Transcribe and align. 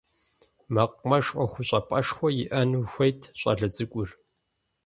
Мэкъумэш 0.73 1.25
ӏуэхущӏапӏэшхуэ 1.33 2.29
иӏэну 2.41 2.83
хуейт 2.91 3.21
щӏалэ 3.39 3.67
цӏыкӏур. 3.75 4.09